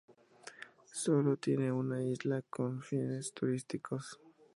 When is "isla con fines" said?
2.03-3.33